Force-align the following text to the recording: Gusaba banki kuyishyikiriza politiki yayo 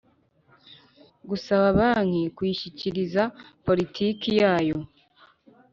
Gusaba 1.29 1.65
banki 1.79 2.23
kuyishyikiriza 2.35 3.23
politiki 3.65 4.29
yayo 4.41 4.77